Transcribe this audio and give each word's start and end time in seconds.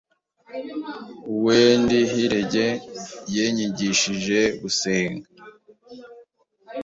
uwendihirege 1.33 2.67
yenyigishege 3.35 4.39
gusenge 4.61 5.27